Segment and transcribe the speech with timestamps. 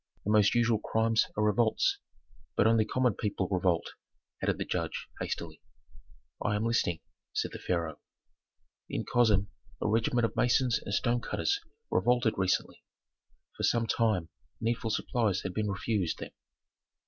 [0.23, 1.99] "The most usual crimes are revolts.
[2.55, 3.91] But only common people revolt,"
[4.41, 5.61] added the judge, hastily.
[6.43, 7.01] "I am listening,"
[7.33, 7.99] said the pharaoh.
[8.89, 11.59] "In Kosem a regiment of masons and stone cutters
[11.91, 12.83] revolted recently;
[13.55, 14.29] for some time
[14.59, 16.31] needful supplies had been refused them.